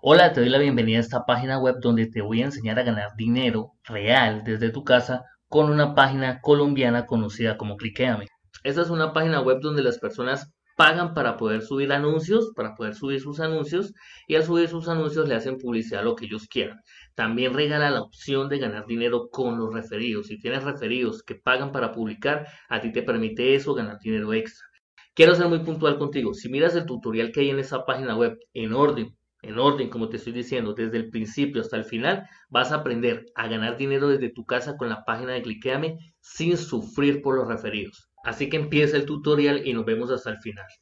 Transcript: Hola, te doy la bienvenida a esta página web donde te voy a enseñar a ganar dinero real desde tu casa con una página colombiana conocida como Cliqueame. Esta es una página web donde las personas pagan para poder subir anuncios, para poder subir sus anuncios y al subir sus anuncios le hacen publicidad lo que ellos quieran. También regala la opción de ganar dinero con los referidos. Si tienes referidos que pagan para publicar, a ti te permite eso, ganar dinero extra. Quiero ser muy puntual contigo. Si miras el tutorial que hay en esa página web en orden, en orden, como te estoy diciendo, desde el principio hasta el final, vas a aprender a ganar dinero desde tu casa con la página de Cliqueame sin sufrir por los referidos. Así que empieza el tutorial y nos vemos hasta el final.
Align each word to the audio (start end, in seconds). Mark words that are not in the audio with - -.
Hola, 0.00 0.32
te 0.32 0.40
doy 0.40 0.48
la 0.48 0.58
bienvenida 0.58 0.98
a 0.98 1.00
esta 1.00 1.24
página 1.26 1.58
web 1.58 1.78
donde 1.80 2.06
te 2.06 2.22
voy 2.22 2.40
a 2.40 2.44
enseñar 2.44 2.78
a 2.78 2.84
ganar 2.84 3.16
dinero 3.16 3.72
real 3.82 4.44
desde 4.44 4.70
tu 4.70 4.84
casa 4.84 5.24
con 5.48 5.70
una 5.70 5.96
página 5.96 6.40
colombiana 6.40 7.04
conocida 7.04 7.56
como 7.56 7.76
Cliqueame. 7.76 8.28
Esta 8.62 8.82
es 8.82 8.90
una 8.90 9.12
página 9.12 9.40
web 9.40 9.58
donde 9.60 9.82
las 9.82 9.98
personas 9.98 10.52
pagan 10.76 11.14
para 11.14 11.36
poder 11.36 11.62
subir 11.62 11.92
anuncios, 11.92 12.52
para 12.54 12.76
poder 12.76 12.94
subir 12.94 13.20
sus 13.20 13.40
anuncios 13.40 13.92
y 14.28 14.36
al 14.36 14.44
subir 14.44 14.68
sus 14.68 14.86
anuncios 14.88 15.28
le 15.28 15.34
hacen 15.34 15.58
publicidad 15.58 16.04
lo 16.04 16.14
que 16.14 16.26
ellos 16.26 16.46
quieran. 16.46 16.78
También 17.16 17.52
regala 17.52 17.90
la 17.90 18.02
opción 18.02 18.48
de 18.48 18.60
ganar 18.60 18.86
dinero 18.86 19.28
con 19.32 19.58
los 19.58 19.74
referidos. 19.74 20.28
Si 20.28 20.38
tienes 20.38 20.62
referidos 20.62 21.24
que 21.24 21.34
pagan 21.34 21.72
para 21.72 21.90
publicar, 21.90 22.46
a 22.68 22.80
ti 22.80 22.92
te 22.92 23.02
permite 23.02 23.56
eso, 23.56 23.74
ganar 23.74 23.98
dinero 23.98 24.32
extra. 24.32 24.64
Quiero 25.12 25.34
ser 25.34 25.48
muy 25.48 25.58
puntual 25.64 25.98
contigo. 25.98 26.34
Si 26.34 26.48
miras 26.48 26.76
el 26.76 26.86
tutorial 26.86 27.32
que 27.32 27.40
hay 27.40 27.50
en 27.50 27.58
esa 27.58 27.84
página 27.84 28.16
web 28.16 28.38
en 28.54 28.72
orden, 28.72 29.17
en 29.42 29.58
orden, 29.58 29.88
como 29.88 30.08
te 30.08 30.16
estoy 30.16 30.32
diciendo, 30.32 30.74
desde 30.74 30.96
el 30.96 31.10
principio 31.10 31.62
hasta 31.62 31.76
el 31.76 31.84
final, 31.84 32.28
vas 32.48 32.72
a 32.72 32.76
aprender 32.76 33.26
a 33.34 33.48
ganar 33.48 33.76
dinero 33.76 34.08
desde 34.08 34.30
tu 34.30 34.44
casa 34.44 34.76
con 34.76 34.88
la 34.88 35.04
página 35.04 35.32
de 35.32 35.42
Cliqueame 35.42 35.98
sin 36.20 36.56
sufrir 36.56 37.22
por 37.22 37.36
los 37.36 37.48
referidos. 37.48 38.10
Así 38.24 38.48
que 38.48 38.56
empieza 38.56 38.96
el 38.96 39.06
tutorial 39.06 39.66
y 39.66 39.72
nos 39.72 39.84
vemos 39.84 40.10
hasta 40.10 40.30
el 40.30 40.38
final. 40.38 40.68